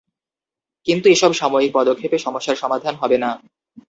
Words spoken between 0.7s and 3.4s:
কিন্তু এসব সাময়িক পদক্ষেপে সমস্যার সমাধান হবে না।